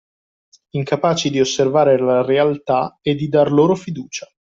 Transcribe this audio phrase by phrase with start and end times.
[0.71, 4.27] Incapaci di osservare la realtà e di dar loro fiducia.